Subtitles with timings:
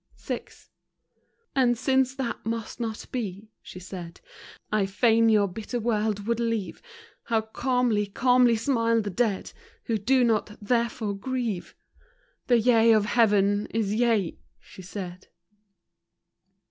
[0.17, 0.45] VI.
[1.55, 4.19] And since that must not be, she said,
[4.71, 6.81] I fain your bitter world would leave.
[7.25, 9.53] How calmly, calmly, smile the dead,
[9.83, 11.75] Who do not, therefore, grieve!
[12.47, 15.27] The yea of Heaven is yea, she said.